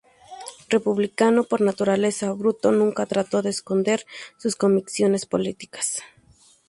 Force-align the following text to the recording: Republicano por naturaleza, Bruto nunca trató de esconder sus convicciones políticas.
Republicano 0.75 1.43
por 1.43 1.61
naturaleza, 1.61 2.33
Bruto 2.33 2.71
nunca 2.71 3.05
trató 3.05 3.43
de 3.43 3.51
esconder 3.51 4.03
sus 4.39 4.55
convicciones 4.55 5.27
políticas. 5.27 5.99